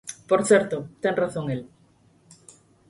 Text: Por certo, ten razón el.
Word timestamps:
Por 0.29 0.41
certo, 0.49 0.77
ten 1.01 1.15
razón 1.21 1.45
el. 1.53 1.61